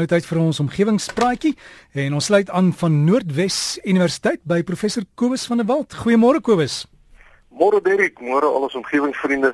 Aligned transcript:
Nou 0.00 0.06
tyd 0.08 0.24
vir 0.24 0.38
ons 0.40 0.58
omgewingspraatjie 0.62 1.50
en 2.00 2.14
ons 2.16 2.28
sluit 2.30 2.48
aan 2.56 2.70
van 2.72 2.94
Noordwes 3.04 3.56
Universiteit 3.84 4.40
by 4.48 4.62
professor 4.64 5.04
Kobus 5.20 5.42
van 5.50 5.60
der 5.60 5.68
Walt. 5.68 5.92
Goeiemôre 5.92 6.40
Kobus. 6.40 6.86
Môre 7.52 7.82
Derek, 7.84 8.16
môre 8.24 8.48
al 8.48 8.64
ons 8.64 8.78
omgewingsvriende. 8.80 9.50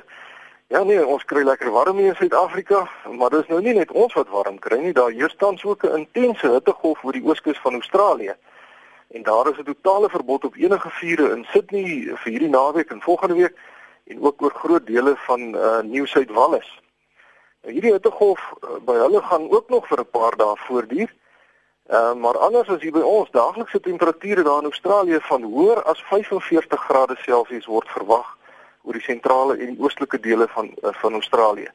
Ja 0.71 0.85
nee, 0.87 1.03
ons 1.03 1.27
kry 1.27 1.43
lekker 1.43 1.73
warm 1.75 1.99
hier 1.99 2.13
in 2.13 2.19
Suid-Afrika, 2.21 2.85
maar 3.19 3.35
dis 3.35 3.51
nou 3.51 3.59
nie 3.59 3.75
net 3.75 3.91
ons 3.91 4.15
wat 4.15 4.31
warm 4.31 4.55
kry 4.63 4.79
nie, 4.85 4.95
daar 4.95 5.11
heers 5.11 5.35
tans 5.35 5.67
ook 5.67 5.83
'n 5.83 6.07
intense 6.07 6.47
hittegolf 6.55 7.03
oor 7.03 7.19
die 7.19 7.27
ooskus 7.27 7.59
van 7.59 7.75
Australië. 7.83 8.39
En 9.11 9.27
daar 9.27 9.51
is 9.51 9.59
'n 9.59 9.67
totale 9.67 10.09
verbod 10.09 10.45
op 10.45 10.55
enige 10.55 10.89
vure 10.89 11.31
in 11.35 11.45
Sydney 11.51 12.07
vir 12.23 12.31
hierdie 12.31 12.55
naweek 12.55 12.91
en 12.91 13.01
volgende 13.01 13.35
week 13.35 13.55
en 14.07 14.23
ook 14.23 14.41
oor 14.41 14.53
groot 14.55 14.87
dele 14.87 15.15
van 15.27 15.41
uh, 15.55 15.81
Nieu-Suid-Wales. 15.83 16.86
Nou 17.67 17.75
hierdie 17.75 17.97
hittegolf 17.97 18.39
uh, 18.63 18.77
by 18.87 18.93
hulle 18.95 19.19
gaan 19.27 19.49
ook 19.51 19.69
nog 19.69 19.87
vir 19.87 19.99
'n 19.99 20.11
paar 20.11 20.35
dae 20.39 20.55
voortduur. 20.55 21.09
Uh, 21.89 22.13
maar 22.13 22.37
anders 22.37 22.69
as 22.69 22.81
hier 22.81 22.91
by 22.95 23.03
ons 23.03 23.31
daaglikse 23.31 23.79
temperature 23.79 24.43
daar 24.43 24.61
in 24.63 24.71
Australië 24.71 25.19
van 25.21 25.43
hoër 25.43 25.83
as 25.83 26.03
45 26.03 26.79
grade 26.79 27.15
Celsius 27.15 27.65
word 27.65 27.89
verwag 27.89 28.37
oor 28.83 28.93
die 28.93 29.01
sentrale 29.01 29.57
en 29.57 29.75
oostelike 29.79 30.19
dele 30.19 30.47
van 30.47 30.71
uh, 30.83 30.93
van 31.01 31.13
Australië. 31.13 31.67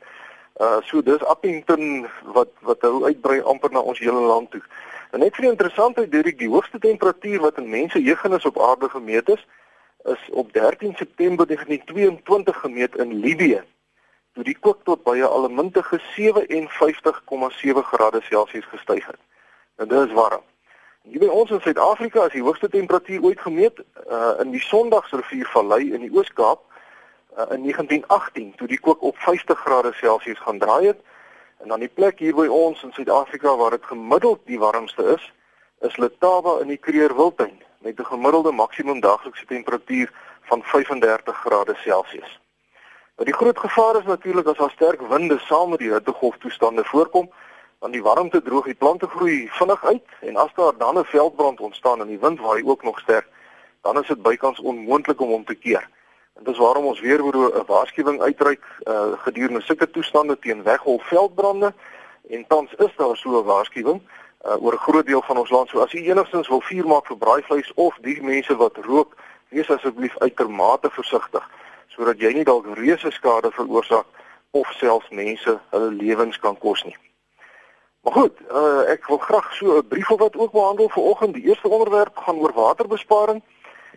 Uh 0.61 0.81
so 0.81 1.03
dis 1.03 1.25
Appington 1.25 2.09
wat 2.23 2.49
wat 2.61 2.81
hou 2.81 3.05
uitbrei 3.05 3.43
amper 3.43 3.71
na 3.71 3.81
ons 3.81 3.99
hele 3.99 4.25
land 4.33 4.51
toe. 4.51 4.63
En 5.11 5.21
net 5.21 5.37
vir 5.37 5.51
interessantheid, 5.51 6.13
Dirk, 6.13 6.39
die 6.39 6.49
hoogste 6.49 6.79
temperatuur 6.79 7.41
wat 7.41 7.59
in 7.59 7.69
mense 7.69 8.03
jeugennis 8.03 8.45
op 8.45 8.61
aarde 8.61 8.89
gemeet 8.89 9.29
is, 9.29 9.47
is 10.05 10.29
op 10.31 10.53
13 10.53 10.97
September 10.97 11.47
1922 11.47 12.61
gemeet 12.61 12.97
in 12.97 13.13
Libië 13.13 13.63
toe 14.33 14.45
die 14.45 14.57
kook 14.61 14.85
tot 14.85 15.03
by 15.05 15.17
'n 15.19 15.35
allemintige 15.37 16.01
57,7 16.17 17.83
grade 17.83 18.21
Celsius 18.21 18.65
gestyg 18.65 19.07
het. 19.07 19.21
En 19.77 19.89
dit 19.89 20.09
is 20.09 20.13
warm. 20.13 20.43
Hier 21.03 21.19
by 21.19 21.27
ons 21.27 21.51
in 21.51 21.61
Suid-Afrika 21.61 22.25
is 22.25 22.33
die 22.33 22.43
hoogste 22.43 22.69
temperatuur 22.69 23.23
ooit 23.23 23.41
gemeet 23.41 23.83
uh, 24.11 24.39
in 24.41 24.51
die 24.51 24.61
Sondagsriviervallei 24.61 25.93
in 25.93 26.01
die 26.01 26.13
Oos-Kaap 26.15 26.61
uh, 26.63 27.39
in 27.51 27.63
1918 27.67 28.55
toe 28.55 28.69
die 28.69 28.81
kook 28.81 29.03
op 29.03 29.17
50 29.19 29.59
grade 29.59 29.93
Celsius 29.93 30.39
gaan 30.39 30.59
draai 30.59 30.87
het. 30.87 31.01
En 31.59 31.69
dan 31.69 31.81
die 31.81 31.89
plek 31.89 32.19
hier 32.19 32.35
by 32.35 32.47
ons 32.47 32.83
in 32.83 32.93
Suid-Afrika 32.93 33.57
waar 33.57 33.71
dit 33.71 33.85
gemiddeld 33.85 34.41
die 34.47 34.59
warmste 34.59 35.03
is, 35.03 35.33
is 35.81 35.97
Letaba 35.97 36.61
in 36.61 36.71
die 36.71 36.79
Kruger 36.79 37.17
Wildtuin 37.17 37.63
met 37.79 37.99
'n 37.99 38.05
gemiddelde 38.05 38.53
maksimum 38.53 39.01
daaglikse 39.01 39.47
temperatuur 39.47 40.13
van 40.43 40.63
35 40.63 41.37
grade 41.37 41.75
Celsius. 41.75 42.42
Maar 43.17 43.25
die 43.25 43.35
groot 43.35 43.59
gevaar 43.59 43.97
is 43.97 44.05
natuurlik 44.05 44.47
as 44.47 44.57
daar 44.57 44.71
sterk 44.71 45.01
winde 45.01 45.39
saam 45.39 45.71
met 45.71 45.79
die 45.79 45.93
hittegolf 45.93 46.37
toestande 46.39 46.85
voorkom, 46.85 47.31
dan 47.79 47.91
die 47.91 48.03
warmte 48.03 48.43
droog 48.43 48.65
die 48.65 48.75
plante 48.75 49.07
groei 49.07 49.49
vinnig 49.51 49.85
uit 49.85 50.09
en 50.21 50.37
as 50.37 50.55
daar 50.55 50.77
dan 50.79 50.99
'n 50.99 51.05
veldbrand 51.05 51.61
ontstaan 51.61 52.01
en 52.01 52.07
die 52.07 52.19
wind 52.19 52.41
waai 52.41 52.65
ook 52.65 52.83
nog 52.83 52.99
sterk, 52.99 53.27
dan 53.81 54.01
is 54.01 54.07
dit 54.07 54.23
bykans 54.23 54.61
onmoontlik 54.61 55.21
om 55.21 55.29
hom 55.29 55.45
te 55.45 55.55
keer. 55.55 55.89
En 56.35 56.45
dis 56.45 56.59
waarom 56.59 56.85
ons 56.85 57.01
weer 57.01 57.23
weer 57.23 57.37
'n 57.37 57.65
waarskuwing 57.67 58.23
uitreik 58.23 58.65
uh, 58.85 59.13
gedurende 59.17 59.61
sulke 59.61 59.91
toestande 59.91 60.39
teen 60.39 60.63
weggolf 60.63 61.07
veldbrande 61.07 61.75
en 62.29 62.45
tans 62.47 62.75
is 62.75 62.97
daar 62.97 63.17
so 63.17 63.41
'n 63.41 63.45
waarskuwing 63.45 64.01
uh, 64.47 64.63
oor 64.65 64.73
'n 64.73 64.85
groot 64.87 65.07
deel 65.07 65.23
van 65.23 65.39
ons 65.39 65.51
land. 65.51 65.69
So 65.69 65.81
as 65.81 65.93
u 65.93 65.99
enigstens 65.99 66.49
wil 66.49 66.61
vuur 66.61 66.87
maak 66.87 67.07
vir 67.07 67.17
braaivleis 67.17 67.73
of 67.75 67.99
die 68.01 68.23
mense 68.23 68.57
wat 68.57 68.77
rook, 68.77 69.17
wees 69.49 69.71
asseblief 69.71 70.19
uitermate 70.19 70.91
versigtig 70.91 71.51
sodat 71.95 72.21
jy 72.21 72.33
nie 72.33 72.45
dalk 72.45 72.67
reuse 72.77 73.11
skade 73.11 73.51
veroorsaak 73.51 74.07
of 74.51 74.69
selfs 74.77 75.09
mense 75.11 75.59
hulle 75.71 75.91
lewens 75.97 76.39
kan 76.39 76.59
kos 76.59 76.85
nie. 76.85 76.97
Maar 78.03 78.13
goed, 78.13 78.41
uh, 78.51 78.83
ek 78.91 79.07
wil 79.07 79.21
graag 79.23 79.53
so 79.55 79.79
'n 79.79 79.89
brief 79.89 80.11
of 80.11 80.19
wat 80.19 80.37
ook 80.37 80.53
behandel 80.53 80.89
vanoggend. 80.89 81.35
Die 81.35 81.47
eerste 81.47 81.69
onderwerp 81.69 82.17
gaan 82.17 82.39
oor 82.39 82.53
waterbesparing 82.53 83.43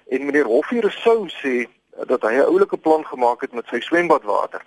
en 0.07 0.25
meneer 0.25 0.45
Hoffier 0.45 0.91
sou 0.91 1.27
sê 1.27 1.65
dat 2.07 2.21
hy 2.21 2.33
'n 2.33 2.49
oulike 2.51 2.77
plan 2.77 3.05
gemaak 3.05 3.41
het 3.41 3.53
met 3.53 3.67
sy 3.67 3.79
swembadwater. 3.79 4.61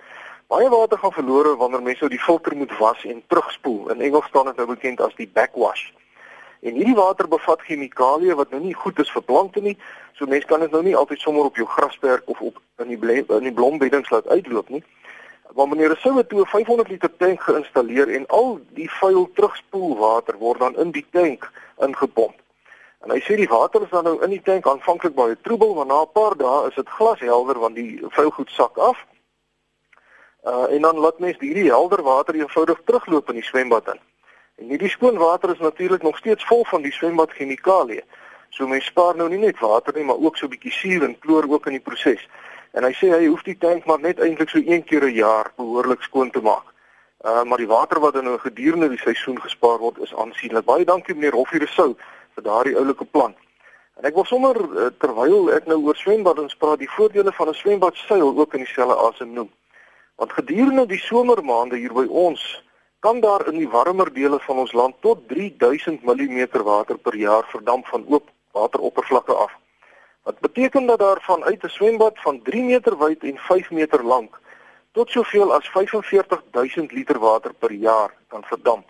Baie 0.46 0.68
water 0.68 0.98
gaan 0.98 1.12
verlore 1.12 1.56
wanneer 1.56 1.82
mense 1.82 2.08
die 2.08 2.18
filter 2.18 2.56
moet 2.56 2.78
was 2.78 3.04
en 3.04 3.22
terugspoel. 3.26 3.90
In 3.90 4.00
Engels 4.00 4.26
staan 4.26 4.44
dit 4.44 4.56
nou 4.56 4.66
bekend 4.66 5.00
as 5.00 5.14
die 5.14 5.28
backwash. 5.28 5.92
En 6.60 6.74
hierdie 6.74 6.94
water 6.94 7.28
bevat 7.28 7.60
chemikalieë 7.62 8.34
wat 8.34 8.50
nou 8.50 8.60
nie 8.62 8.74
goed 8.74 8.98
is 8.98 9.10
vir 9.14 9.22
plante 9.22 9.60
nie. 9.60 9.76
So 10.18 10.26
mense 10.26 10.46
kan 10.46 10.60
dit 10.60 10.72
nou 10.74 10.82
nie 10.82 10.96
altyd 10.96 11.20
sommer 11.20 11.44
op 11.46 11.56
jou 11.56 11.66
grasperk 11.66 12.26
of 12.26 12.40
op 12.40 12.58
in 12.82 12.88
die 12.94 13.22
in 13.22 13.46
die 13.46 13.54
blombeddings 13.54 14.10
laat 14.10 14.28
uitloop 14.28 14.68
nie. 14.68 14.82
Maar 15.54 15.68
wanneer 15.68 15.90
'n 15.90 16.00
soue 16.00 16.26
toe 16.26 16.46
500 16.46 16.88
liter 16.88 17.16
tank 17.16 17.40
geïnstalleer 17.42 18.08
en 18.08 18.26
al 18.26 18.60
die 18.74 18.90
vuil 18.90 19.30
terugspoelwater 19.34 20.38
word 20.38 20.58
dan 20.58 20.76
in 20.76 20.90
die 20.90 21.06
tank 21.10 21.50
ingepomp. 21.78 22.34
En 23.04 23.10
hy 23.10 23.20
sê 23.20 23.36
die 23.36 23.48
water 23.48 23.82
is 23.82 23.90
dan 23.90 24.04
nou 24.04 24.22
in 24.22 24.30
die 24.30 24.42
tank 24.42 24.66
aanvanklik 24.66 25.14
baie 25.14 25.36
troebel, 25.40 25.74
maar 25.74 25.86
na 25.86 26.00
'n 26.02 26.12
paar 26.12 26.36
dae 26.36 26.68
is 26.68 26.74
dit 26.74 26.88
glashelder 26.88 27.58
want 27.58 27.74
die 27.74 28.00
vuil 28.02 28.30
goed 28.30 28.50
sak 28.50 28.76
af. 28.78 29.06
Uh 30.44 30.66
en 30.74 30.82
dan 30.82 30.98
laat 30.98 31.18
mens 31.18 31.38
hierdie 31.38 31.70
helder 31.70 32.02
water 32.02 32.34
eenvoudig 32.34 32.80
terugloop 32.84 33.28
in 33.28 33.34
die 33.34 33.44
swembad 33.44 33.86
in. 33.88 34.00
En 34.58 34.68
hierdie 34.68 34.90
skoon 34.90 35.16
water 35.16 35.50
is 35.50 35.58
natuurlik 35.58 36.02
nog 36.02 36.16
steeds 36.18 36.44
vol 36.46 36.64
van 36.64 36.82
die 36.82 36.92
swembad 36.92 37.30
chemikalieë. 37.30 38.02
So 38.50 38.66
mens 38.66 38.84
spaar 38.84 39.16
nou 39.16 39.28
nie 39.28 39.38
net 39.38 39.58
water 39.62 39.94
nie, 39.94 40.04
maar 40.04 40.18
ook 40.18 40.36
so 40.36 40.46
'n 40.46 40.50
bietjie 40.50 40.72
suur 40.72 41.04
en 41.04 41.18
kloor 41.18 41.46
ook 41.48 41.66
in 41.66 41.72
die 41.72 41.86
proses. 41.88 42.28
En 42.72 42.84
hy 42.84 42.92
sê 42.92 43.10
hy 43.10 43.26
hoef 43.26 43.42
die 43.42 43.58
tank 43.58 43.84
maar 43.84 44.00
net 44.00 44.18
eintlik 44.18 44.48
so 44.48 44.58
een 44.58 44.84
keer 44.84 45.04
'n 45.04 45.14
jaar 45.14 45.52
behoorlik 45.56 46.02
skoon 46.02 46.30
te 46.30 46.40
maak. 46.40 46.66
Uh 47.24 47.42
maar 47.42 47.58
die 47.58 47.66
water 47.66 48.00
wat 48.00 48.14
dan 48.14 48.24
nou 48.24 48.38
gedurende 48.38 48.88
die 48.88 48.98
seisoen 48.98 49.40
gespaar 49.40 49.78
word 49.78 49.98
is 49.98 50.14
aansienlik. 50.14 50.64
Baie 50.64 50.84
dankie 50.84 51.14
meneer 51.14 51.32
Hoffiere 51.32 51.66
vir 52.34 52.42
daardie 52.42 52.76
oulike 52.76 53.04
plan. 53.04 53.34
En 53.98 54.04
ek 54.04 54.14
wil 54.14 54.24
sommer 54.24 54.56
uh, 54.56 54.86
terwyl 55.02 55.50
ek 55.50 55.66
nou 55.66 55.80
oor 55.82 55.96
swembaddens 55.96 56.54
praat, 56.54 56.78
die 56.78 56.90
voordele 56.90 57.32
van 57.32 57.48
'n 57.48 57.54
swembad 57.54 57.96
seil 57.96 58.38
ook 58.38 58.54
in 58.54 58.62
dieselfde 58.62 58.96
asem 58.96 59.32
noem. 59.32 59.50
Want 60.16 60.32
gedurende 60.32 60.86
die 60.86 61.02
somermaande 61.02 61.76
hier 61.76 61.92
by 61.92 62.06
ons 62.06 62.62
kan 63.00 63.20
daar 63.20 63.46
in 63.46 63.58
die 63.58 63.68
warmer 63.68 64.12
dele 64.12 64.40
van 64.40 64.56
ons 64.56 64.72
land 64.72 64.94
tot 65.00 65.28
3000 65.28 66.02
mm 66.02 66.62
water 66.64 66.98
per 66.98 67.14
jaar 67.16 67.46
verdamp 67.50 67.86
van 67.86 68.04
oop 68.08 68.30
wateroppervlakke 68.52 69.32
af. 69.32 69.52
Wat 70.22 70.38
beteken 70.40 70.86
dat 70.86 70.98
daar 70.98 71.20
van 71.22 71.44
uit 71.44 71.62
'n 71.62 71.68
swembad 71.68 72.18
van 72.20 72.42
3 72.42 72.62
meter 72.62 72.98
wyd 72.98 73.22
en 73.22 73.38
5 73.38 73.70
meter 73.70 74.04
lank 74.04 74.40
tot 74.92 75.10
soveel 75.10 75.54
as 75.54 75.68
45000 75.68 76.92
liter 76.92 77.18
water 77.18 77.52
per 77.54 77.72
jaar 77.72 78.14
kan 78.28 78.44
verdamp. 78.44 78.86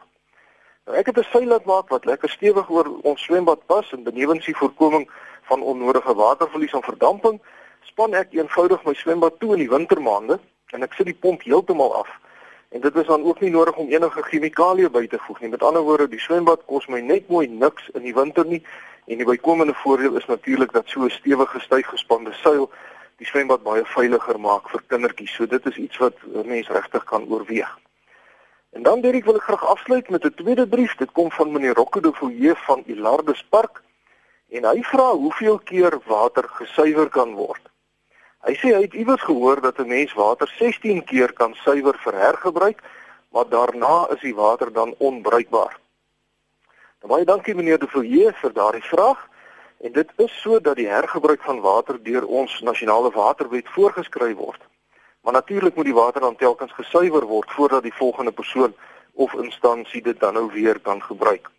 Nou 0.86 0.96
ek 0.96 1.06
het 1.06 1.18
'n 1.18 1.30
seillat 1.30 1.64
maak 1.64 1.88
wat 1.88 2.04
lekker 2.04 2.28
stewig 2.28 2.70
oor 2.70 2.88
ons 3.02 3.22
swembad 3.22 3.66
pas 3.66 3.92
en 3.92 4.02
benewens 4.02 4.44
die 4.44 4.56
voorkoming 4.56 5.10
van 5.42 5.62
onnodige 5.62 6.14
waterverlies 6.14 6.72
en 6.72 6.82
verdamping, 6.82 7.40
span 7.82 8.14
ek 8.14 8.32
eenvoudig 8.32 8.84
my 8.84 8.94
swembad 8.94 9.38
toe 9.38 9.52
in 9.52 9.58
die 9.58 9.70
wintermaande 9.70 10.38
en 10.72 10.82
ek 10.82 10.92
sit 10.92 11.06
die 11.06 11.20
pomp 11.20 11.42
heeltemal 11.42 11.94
af. 11.94 12.08
En 12.68 12.80
dit 12.80 12.96
is 12.96 13.06
dan 13.06 13.24
ook 13.24 13.40
nie 13.40 13.50
nodig 13.50 13.76
om 13.76 13.88
enige 13.88 14.22
chemikalieë 14.22 14.90
by 14.92 15.06
te 15.06 15.18
voeg 15.18 15.40
nie. 15.40 15.48
Met 15.48 15.62
ander 15.62 15.82
woorde, 15.82 16.08
die 16.08 16.20
swembad 16.20 16.66
kos 16.68 16.86
my 16.86 17.00
net 17.00 17.28
mooi 17.28 17.46
niks 17.48 17.88
in 17.94 18.04
die 18.04 18.14
winter 18.14 18.46
nie. 18.46 18.60
En 19.06 19.16
die 19.16 19.26
bykomende 19.26 19.74
voordeel 19.74 20.16
is 20.20 20.26
natuurlik 20.26 20.72
dat 20.72 20.84
so 20.86 21.04
'n 21.04 21.10
stewige 21.10 21.60
styggespande 21.60 22.32
seil 22.32 22.70
die 23.16 23.26
swembad 23.26 23.62
baie 23.62 23.84
veiliger 23.84 24.40
maak 24.40 24.68
vir 24.68 24.82
kindertjies. 24.86 25.34
So 25.34 25.46
dit 25.46 25.66
is 25.66 25.76
iets 25.76 25.96
wat 25.96 26.16
mense 26.44 26.72
regtig 26.72 27.04
kan 27.04 27.24
oorweeg. 27.28 27.78
En 28.70 28.82
dan 28.82 29.00
Dirk 29.00 29.24
wil 29.24 29.34
ek 29.36 29.42
graag 29.42 29.64
afsluit 29.66 30.10
met 30.10 30.24
'n 30.24 30.34
tweede 30.34 30.68
brief. 30.68 30.94
Dit 30.96 31.12
kom 31.12 31.30
van 31.30 31.52
meneer 31.52 31.74
Rocco 31.74 32.00
de 32.00 32.12
Villiers 32.12 32.64
van 32.64 32.82
Ilardus 32.86 33.44
Park 33.48 33.82
en 34.48 34.64
hy 34.64 34.82
vra 34.82 35.10
hoeveel 35.10 35.58
keer 35.58 35.98
water 36.06 36.44
gesuiwer 36.48 37.08
kan 37.08 37.34
word. 37.34 37.60
Hy 38.46 38.54
sê 38.54 38.74
hy 38.74 38.82
het 38.86 38.94
iewers 38.94 39.22
gehoor 39.22 39.60
dat 39.60 39.78
'n 39.78 39.88
mens 39.88 40.12
water 40.14 40.48
16 40.58 41.04
keer 41.04 41.32
kan 41.32 41.54
suiwer 41.54 41.98
vir 41.98 42.14
hergebruik, 42.14 42.82
maar 43.32 43.48
daarna 43.48 44.06
is 44.14 44.20
die 44.20 44.34
water 44.34 44.72
dan 44.72 44.94
onbruikbaar. 44.98 45.78
Nou 47.02 47.12
baie 47.12 47.24
dankie 47.24 47.54
meneer 47.54 47.78
De 47.78 47.86
Villiers 47.86 48.38
vir 48.38 48.52
daardie 48.52 48.84
vraag. 48.84 49.28
En 49.80 49.92
dit 49.92 50.10
is 50.16 50.40
so 50.40 50.60
dat 50.60 50.76
die 50.76 50.88
hergebruik 50.88 51.42
van 51.42 51.60
water 51.60 52.02
deur 52.02 52.26
ons 52.26 52.60
nasionale 52.60 53.10
waterwet 53.10 53.68
voorgeskryf 53.68 54.36
word. 54.36 54.62
Maar 55.20 55.32
natuurlik 55.32 55.74
moet 55.74 55.84
die 55.84 55.94
water 55.94 56.20
dan 56.20 56.36
telkens 56.36 56.72
gesuiwer 56.72 57.26
word 57.26 57.50
voordat 57.50 57.82
die 57.82 57.94
volgende 57.94 58.32
persoon 58.32 58.74
of 59.12 59.34
instansie 59.34 60.02
dit 60.02 60.20
dan 60.20 60.34
nou 60.34 60.50
weer 60.52 60.80
kan 60.80 61.02
gebruik. 61.02 61.50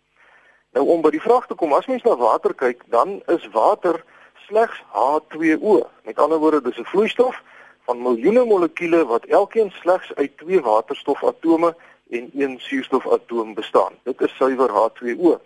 Nou 0.72 0.86
om 0.86 1.00
by 1.00 1.10
die 1.10 1.20
vraag 1.20 1.46
te 1.46 1.54
kom, 1.54 1.72
as 1.72 1.86
mens 1.86 2.02
na 2.02 2.16
water 2.16 2.54
kyk, 2.54 2.82
dan 2.86 3.22
is 3.26 3.48
water 3.52 4.04
slegs 4.46 4.82
H2O. 4.92 5.86
Met 6.04 6.18
ander 6.18 6.38
woorde, 6.38 6.62
dis 6.62 6.78
'n 6.78 6.84
vloeistof 6.84 7.42
van 7.84 8.02
miljoene 8.02 8.44
molekules 8.44 9.06
wat 9.06 9.24
elkeen 9.24 9.70
slegs 9.70 10.14
uit 10.14 10.36
twee 10.36 10.60
waterstofatome 10.60 11.76
en 12.10 12.30
een 12.34 12.58
suurstofatoom 12.58 13.54
bestaan. 13.54 13.92
Dit 14.02 14.20
is 14.20 14.36
suiwer 14.36 14.70
H2O. 14.70 15.40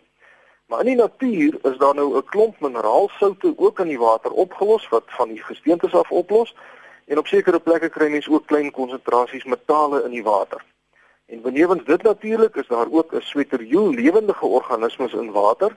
Maar 0.66 0.80
in 0.80 0.86
die 0.86 0.96
natuur 0.96 1.58
is 1.62 1.76
daar 1.76 1.94
nou 1.94 2.16
'n 2.16 2.24
klomp 2.24 2.60
mineraalsoute 2.60 3.54
ook 3.56 3.78
in 3.78 3.88
die 3.88 3.98
water 3.98 4.30
opgelos 4.30 4.88
wat 4.88 5.04
van 5.06 5.28
die 5.28 5.42
gesteentes 5.42 5.94
af 5.94 6.10
oplos 6.10 6.54
en 7.06 7.18
op 7.18 7.26
sekere 7.26 7.60
plekke 7.60 7.88
kry 7.88 8.10
mens 8.10 8.28
ook 8.28 8.46
klein 8.46 8.70
konsentrasies 8.70 9.44
metale 9.44 10.02
in 10.04 10.10
die 10.10 10.22
water. 10.22 10.64
En 11.26 11.40
benewens 11.40 11.84
dit 11.84 12.02
natuurlik 12.02 12.56
is 12.56 12.66
daar 12.66 12.86
ook 12.90 13.12
'n 13.12 13.20
sweterjoel 13.20 13.90
lewendige 13.90 14.46
organismes 14.46 15.12
in 15.12 15.32
water. 15.32 15.76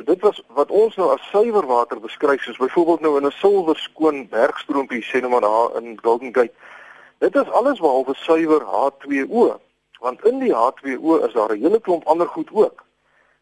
So 0.00 0.06
dit 0.06 0.20
was 0.20 0.42
wat 0.56 0.70
ons 0.72 0.94
nou 0.96 1.10
as 1.12 1.24
suiwer 1.28 1.66
water 1.68 1.98
beskryf 2.00 2.40
soos 2.40 2.56
byvoorbeeld 2.56 3.02
nou 3.04 3.18
in 3.18 3.26
'n 3.26 3.36
silwer 3.36 3.76
skoon 3.76 4.28
bergstroompie 4.28 5.02
sê 5.04 5.20
nou 5.20 5.30
maar 5.30 5.40
daar 5.40 5.76
in 5.76 5.98
Golden 6.02 6.32
Gate. 6.34 6.54
Dit 7.18 7.34
is 7.34 7.50
alles 7.50 7.80
behalwe 7.80 8.14
suiwer 8.14 8.62
H2O, 8.62 9.60
want 10.00 10.24
in 10.24 10.38
die 10.38 10.54
H2O 10.54 11.26
is 11.26 11.32
daar 11.32 11.52
'n 11.52 11.60
hele 11.60 11.80
klomp 11.80 12.06
ander 12.06 12.28
goed 12.28 12.48
ook. 12.52 12.84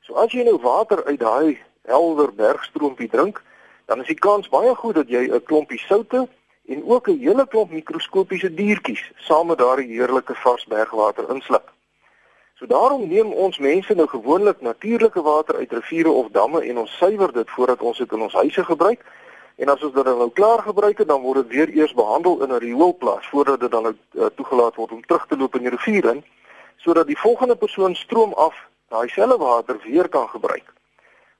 So 0.01 0.15
as 0.15 0.33
jy 0.33 0.43
nou 0.43 0.59
water 0.61 1.05
uit 1.05 1.21
daai 1.21 1.59
helder 1.83 2.35
bergstroompie 2.35 3.09
drink, 3.09 3.43
dan 3.87 4.01
is 4.01 4.07
die 4.07 4.19
kans 4.19 4.49
baie 4.49 4.75
goed 4.75 4.95
dat 4.95 5.09
jy 5.09 5.31
'n 5.31 5.43
klompie 5.43 5.79
soutte 5.79 6.29
en 6.67 6.85
ook 6.85 7.09
'n 7.09 7.19
hele 7.19 7.47
klomp 7.47 7.71
mikroskopiese 7.71 8.55
diertjies 8.55 9.13
saam 9.17 9.47
met 9.47 9.59
daardie 9.59 9.95
heerlike 9.95 10.35
vars 10.35 10.65
bergwater 10.65 11.31
insluk. 11.31 11.78
So 12.59 12.67
daarom 12.67 13.09
neem 13.09 13.33
ons 13.33 13.59
mense 13.59 13.95
nou 13.95 14.09
gewoonlik 14.11 14.61
natuurlike 14.61 15.23
water 15.23 15.57
uit 15.57 15.73
riviere 15.73 16.11
of 16.11 16.31
damme 16.35 16.61
en 16.67 16.79
ons 16.79 16.97
suiwer 16.97 17.33
dit 17.33 17.51
voordat 17.51 17.81
ons 17.81 17.99
dit 17.99 18.13
in 18.13 18.21
ons 18.21 18.33
huise 18.35 18.65
gebruik. 18.65 19.05
En 19.57 19.69
as 19.69 19.83
ons 19.87 19.95
dit 19.95 20.05
nou 20.05 20.31
klaar 20.35 20.63
gebruik 20.63 20.99
het, 20.99 21.09
dan 21.09 21.23
word 21.23 21.45
dit 21.45 21.55
weer 21.55 21.71
eers 21.77 21.95
behandel 21.95 22.43
in 22.43 22.51
'n 22.51 22.59
rioolplaas 22.59 23.29
voordat 23.29 23.61
dit 23.61 23.71
dan 23.71 23.83
nou 23.83 23.95
uh, 23.95 24.27
toegelaat 24.35 24.75
word 24.75 24.93
om 24.93 25.05
terug 25.07 25.27
te 25.27 25.37
loop 25.37 25.55
in 25.55 25.63
die 25.63 25.71
rivier 25.71 26.11
in 26.11 26.25
sodat 26.77 27.07
die 27.07 27.19
volgende 27.19 27.57
persoon 27.57 27.95
stroom 27.95 28.33
af 28.33 28.55
daai 28.89 29.09
selfe 29.09 29.39
water 29.39 29.79
weer 29.85 30.09
kan 30.09 30.29
gebruik. 30.29 30.73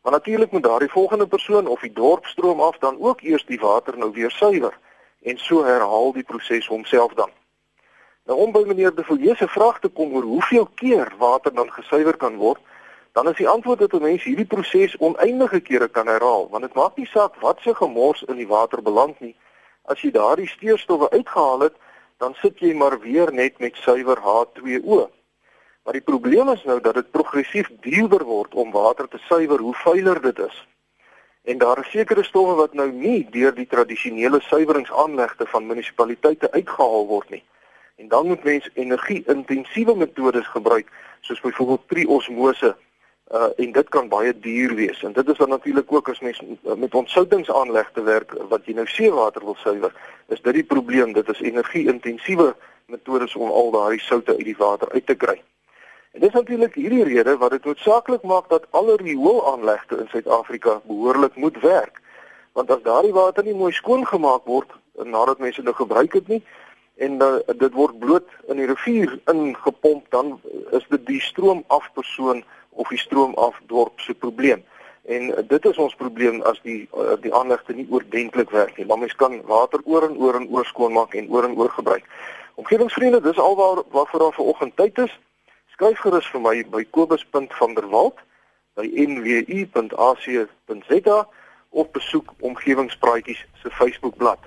Maar 0.03 0.13
natuurlik 0.13 0.51
moet 0.51 0.63
daardie 0.63 0.91
volgende 0.91 1.27
persoon 1.27 1.67
of 1.67 1.81
die 1.81 1.93
dorp 1.93 2.27
stroom 2.27 2.61
af 2.61 2.79
dan 2.79 2.97
ook 3.01 3.21
eers 3.21 3.47
die 3.47 3.61
water 3.61 3.99
nou 3.99 4.13
weer 4.13 4.31
suiwer 4.31 4.79
en 5.23 5.39
so 5.39 5.65
herhaal 5.65 6.13
die 6.13 6.23
proses 6.23 6.67
homself 6.67 7.13
dan. 7.15 7.31
Nou 8.29 8.41
om 8.45 8.51
by 8.53 8.61
meneer 8.69 8.93
De 8.95 9.05
Villiers 9.09 9.39
se 9.41 9.47
vraag 9.49 9.79
te 9.81 9.89
kom 9.89 10.11
oor 10.13 10.27
hoeveel 10.29 10.67
keer 10.77 11.09
water 11.19 11.55
dan 11.55 11.71
gesuiwer 11.73 12.17
kan 12.17 12.35
word, 12.37 12.61
dan 13.17 13.29
is 13.31 13.39
die 13.41 13.49
antwoord 13.49 13.79
dat 13.79 13.93
'n 13.93 14.03
mens 14.03 14.23
hierdie 14.23 14.47
proses 14.47 14.97
oneindige 14.99 15.61
kere 15.61 15.89
kan 15.89 16.07
herhaal, 16.07 16.49
want 16.51 16.63
dit 16.63 16.75
maak 16.75 16.97
nie 16.97 17.07
saak 17.07 17.41
wat 17.41 17.61
se 17.61 17.75
gemors 17.75 18.23
in 18.23 18.37
die 18.37 18.47
water 18.47 18.83
beland 18.83 19.21
nie. 19.21 19.37
As 19.85 20.01
jy 20.01 20.11
daardie 20.11 20.49
steurstowwe 20.49 21.11
uitgehaal 21.11 21.61
het, 21.61 21.75
dan 22.19 22.35
sit 22.35 22.59
jy 22.59 22.75
maar 22.75 23.01
weer 23.01 23.33
net 23.33 23.59
met 23.59 23.77
suiwer 23.77 24.19
H2O. 24.19 25.09
Maar 25.85 25.93
die 25.93 26.09
probleem 26.13 26.49
is 26.49 26.65
nou 26.65 26.81
dat 26.81 26.95
dit 26.95 27.11
progressief 27.11 27.71
duurder 27.81 28.25
word 28.25 28.55
om 28.55 28.71
water 28.71 29.09
te 29.09 29.19
suiwer 29.19 29.59
hoe 29.59 29.75
vuiler 29.75 30.21
dit 30.21 30.39
is. 30.39 30.67
En 31.45 31.59
daar 31.59 31.79
is 31.79 31.91
sekere 31.91 32.23
stowwe 32.23 32.55
wat 32.55 32.75
nou 32.75 32.93
nie 32.93 33.29
deur 33.31 33.55
die 33.55 33.67
tradisionele 33.67 34.41
suiweringsaanlegte 34.41 35.47
van 35.47 35.67
munisipaliteite 35.67 36.51
uitgehaal 36.51 37.07
word 37.07 37.31
nie. 37.31 37.45
En 37.99 38.09
dan 38.09 38.27
moet 38.27 38.45
mens 38.45 38.71
energie-intensiewe 38.75 39.97
metodes 39.97 40.47
gebruik, 40.47 40.91
soos 41.21 41.41
byvoorbeeld 41.41 41.89
triosmose, 41.89 42.77
uh 43.33 43.49
en 43.57 43.73
dit 43.73 43.89
kan 43.89 44.09
baie 44.09 44.39
duur 44.39 44.75
wees. 44.75 45.03
En 45.03 45.13
dit 45.13 45.29
is 45.29 45.37
dan 45.37 45.49
natuurlik 45.49 45.93
ook 45.93 46.09
as 46.09 46.21
mens 46.21 46.41
uh, 46.41 46.75
met 46.75 46.95
ontsoutingsaanlegte 46.95 48.03
werk 48.03 48.33
wat 48.49 48.65
jy 48.65 48.77
nou 48.79 48.87
seewater 48.87 49.45
wil 49.45 49.57
suiwer, 49.59 49.93
is 50.29 50.41
dit 50.41 50.55
die 50.55 50.65
probleem, 50.65 51.13
dit 51.13 51.29
is 51.29 51.41
energie-intensiewe 51.41 52.55
metodes 52.87 53.35
om 53.35 53.51
al 53.51 53.71
daardie 53.71 54.01
soutte 54.01 54.37
uit 54.37 54.47
die 54.47 54.57
water 54.59 54.93
uit 54.93 55.07
te 55.07 55.15
kry. 55.15 55.43
En 56.13 56.21
dis 56.21 56.33
natuurlik 56.33 56.75
hierdie 56.75 57.05
rede 57.05 57.37
wat 57.37 57.51
dit 57.51 57.65
noodsaaklik 57.65 58.23
maak 58.23 58.49
dat 58.49 58.71
alle 58.71 58.97
rioolaanlegte 59.03 59.99
in 59.99 60.09
Suid-Afrika 60.15 60.81
behoorlik 60.87 61.35
moet 61.35 61.61
werk. 61.61 62.01
Want 62.53 62.71
as 62.71 62.87
daardie 62.87 63.13
water 63.13 63.45
nie 63.45 63.59
mooi 63.59 63.73
skoon 63.73 64.07
gemaak 64.07 64.47
word 64.47 64.71
nadat 65.03 65.39
mense 65.39 65.61
dit 65.61 65.67
nou 65.67 65.77
gebruik 65.77 66.13
het 66.13 66.29
nie 66.29 66.43
en 66.99 67.23
uh, 67.23 67.39
dit 67.59 67.75
word 67.75 67.99
bloot 67.99 68.27
in 68.49 68.61
die 68.61 68.67
rivier 68.67 69.19
ingepomp, 69.31 70.07
dan 70.11 70.41
is 70.77 70.87
dit 70.91 71.07
die 71.07 71.21
stroomafpersoon 71.23 72.43
of 72.71 72.89
die 72.89 72.99
stroomafdorp 72.99 74.01
se 74.03 74.15
probleem. 74.15 74.65
En 75.07 75.31
uh, 75.31 75.45
dit 75.49 75.69
is 75.71 75.79
ons 75.79 75.95
probleem 75.95 76.43
as 76.51 76.59
die 76.67 76.89
uh, 76.95 77.15
die 77.23 77.35
aanlegte 77.35 77.77
nie 77.77 77.87
oordentlik 77.91 78.51
werk 78.51 78.77
nie. 78.77 78.87
Maar 78.87 79.05
mens 79.05 79.17
kan 79.17 79.39
water 79.47 79.81
oor 79.85 80.09
en 80.09 80.19
oor 80.19 80.41
en 80.41 80.49
oor 80.51 80.67
skoon 80.67 80.97
maak 80.99 81.15
en 81.15 81.31
oor 81.31 81.47
en 81.47 81.57
oor 81.57 81.71
gebruik. 81.77 82.05
Omgewingsvriende, 82.59 83.23
dis 83.23 83.39
alwaar 83.39 83.85
waarvoor 83.95 84.21
daar 84.21 84.39
vanoggend 84.41 84.77
tyd 84.77 84.99
is 84.99 85.15
skryf 85.79 86.01
gerus 86.03 86.27
vir 86.35 86.43
my 86.43 86.57
by 86.75 86.83
kobus.vanderwalt 86.91 88.19
by 88.75 88.91
nwu.ac.za 89.07 91.19
of 91.71 91.91
besoek 91.95 92.35
omgewingspraatjies 92.43 93.47
se 93.63 93.71
Facebookblad. 93.71 94.43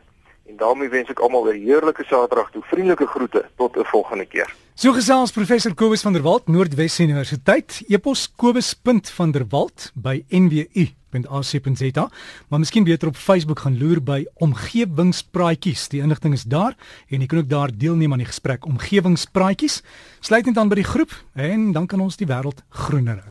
En 0.50 0.58
daarmee 0.58 0.90
wens 0.90 1.10
ek 1.10 1.20
almal 1.20 1.46
'n 1.48 1.62
heerlike 1.66 2.04
Saterdag 2.04 2.52
toe. 2.52 2.64
Vriendelike 2.64 3.06
groete 3.06 3.46
tot 3.56 3.78
'n 3.78 3.84
volgende 3.84 4.26
keer. 4.26 4.56
So 4.74 4.92
gesels 4.92 5.32
professor 5.32 5.74
Kobus 5.74 6.02
van 6.02 6.14
der 6.14 6.22
Walt 6.22 6.48
Noordwes 6.48 7.00
Universiteit. 7.00 7.84
Epos 7.88 8.32
kobus.vanderwalt 8.36 9.92
by 9.94 10.24
nwu.ac.za. 10.30 12.10
Maar 12.48 12.60
miskien 12.60 12.84
beter 12.84 13.08
op 13.08 13.16
Facebook 13.16 13.60
gaan 13.60 13.78
loer 13.78 14.04
by 14.04 14.26
omgewingspraatjies. 14.34 15.88
Die 15.88 16.02
inligting 16.02 16.34
is 16.34 16.44
daar 16.44 16.76
en 17.08 17.20
jy 17.20 17.26
kan 17.26 17.44
ook 17.44 17.50
daar 17.50 17.70
deelneem 17.78 18.12
aan 18.12 18.24
die 18.24 18.32
gesprek 18.32 18.66
omgewingspraatjies. 18.66 19.84
Sluit 20.20 20.46
net 20.46 20.58
aan 20.58 20.70
by 20.70 20.82
die 20.82 20.90
groep 20.94 21.14
en 21.34 21.72
dan 21.72 21.86
kan 21.86 22.00
ons 22.00 22.18
die 22.18 22.28
wêreld 22.28 22.64
groener 22.70 23.22